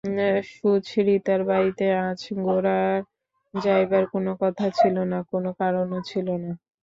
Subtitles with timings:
[0.51, 2.99] সুচরিতার বাড়িতে আজ গোরার
[3.53, 6.51] যাইবার কোনো কথা ছিল না, কোনো কারণও ছিল না।